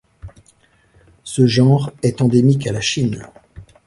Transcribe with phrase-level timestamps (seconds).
[1.23, 3.21] Ce genre est endémique à la Chine.